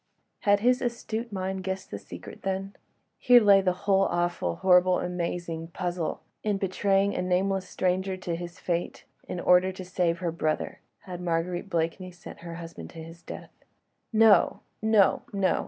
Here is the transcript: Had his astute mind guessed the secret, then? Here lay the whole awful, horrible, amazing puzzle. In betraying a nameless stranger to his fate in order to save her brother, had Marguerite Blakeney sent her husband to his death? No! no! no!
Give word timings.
Had 0.39 0.61
his 0.61 0.81
astute 0.81 1.31
mind 1.31 1.63
guessed 1.63 1.91
the 1.91 1.99
secret, 1.99 2.41
then? 2.41 2.75
Here 3.19 3.39
lay 3.39 3.61
the 3.61 3.73
whole 3.85 4.05
awful, 4.05 4.55
horrible, 4.55 4.99
amazing 4.99 5.67
puzzle. 5.67 6.21
In 6.43 6.57
betraying 6.57 7.13
a 7.13 7.21
nameless 7.21 7.69
stranger 7.69 8.17
to 8.17 8.35
his 8.35 8.57
fate 8.59 9.05
in 9.27 9.39
order 9.39 9.71
to 9.71 9.85
save 9.85 10.17
her 10.17 10.31
brother, 10.31 10.79
had 11.01 11.21
Marguerite 11.21 11.69
Blakeney 11.69 12.09
sent 12.09 12.39
her 12.39 12.55
husband 12.55 12.89
to 12.89 13.03
his 13.03 13.21
death? 13.21 13.51
No! 14.11 14.61
no! 14.81 15.21
no! 15.33 15.59